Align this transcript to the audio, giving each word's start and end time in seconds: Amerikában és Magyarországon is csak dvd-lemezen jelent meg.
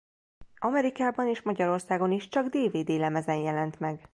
Amerikában 0.59 1.27
és 1.27 1.41
Magyarországon 1.41 2.11
is 2.11 2.27
csak 2.27 2.47
dvd-lemezen 2.47 3.37
jelent 3.37 3.79
meg. 3.79 4.09